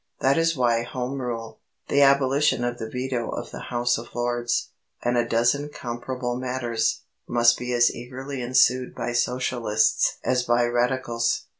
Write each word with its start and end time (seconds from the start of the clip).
That 0.19 0.35
is 0.39 0.57
why 0.57 0.81
Home 0.81 1.21
Rule, 1.21 1.59
the 1.87 2.01
abolition 2.01 2.63
of 2.63 2.79
the 2.79 2.89
veto 2.89 3.29
of 3.29 3.51
the 3.51 3.65
House 3.69 3.99
of 3.99 4.15
Lords, 4.15 4.71
and 5.03 5.15
a 5.15 5.27
dozen 5.27 5.69
comparable 5.69 6.35
matters, 6.37 7.03
must 7.27 7.55
be 7.59 7.71
as 7.73 7.93
eagerly 7.93 8.41
ensued 8.41 8.95
by 8.95 9.11
Socialists 9.13 10.17
as 10.23 10.41
by 10.41 10.65
Radicals. 10.65 11.45